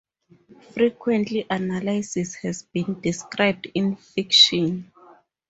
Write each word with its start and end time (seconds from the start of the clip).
Frequency 0.73 1.45
analysis 1.47 2.33
has 2.33 2.63
been 2.63 2.99
described 3.01 3.67
in 3.75 3.97
fiction. 3.97 4.91